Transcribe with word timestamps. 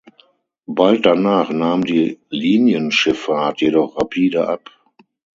Bald 0.65 1.05
danach 1.05 1.51
nahm 1.51 1.83
die 1.85 2.19
Linienschifffahrt 2.31 3.61
jedoch 3.61 3.97
rapide 4.01 4.47
ab. 4.49 4.71